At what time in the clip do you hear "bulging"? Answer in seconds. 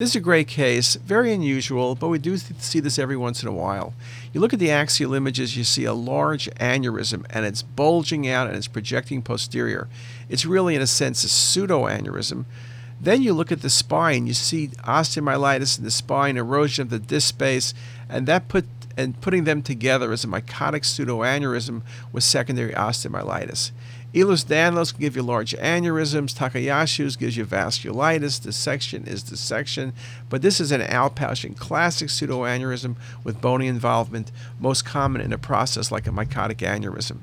7.62-8.28